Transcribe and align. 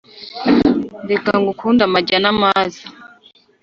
Ndeka 1.03 1.31
ngukunde 1.41 1.81
amajya 1.87 2.17
namaza 2.23 2.83